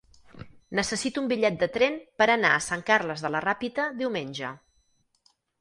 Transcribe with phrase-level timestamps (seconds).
[0.79, 4.51] Necessito un bitllet de tren per anar a Sant Carles de la Ràpita diumenge.